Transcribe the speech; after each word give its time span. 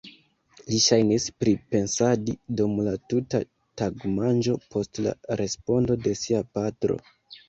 Li 0.67 0.77
ŝajnis 0.83 1.25
pripensadi 1.41 2.33
dum 2.61 2.73
la 2.87 2.93
tuta 3.13 3.41
tagmanĝo 3.81 4.55
post 4.77 5.03
la 5.09 5.13
respondo 5.43 5.99
de 6.07 6.15
sia 6.23 6.41
patro. 6.59 6.97